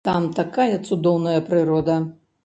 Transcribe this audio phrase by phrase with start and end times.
[0.07, 1.99] Там такая цудоўная прырода!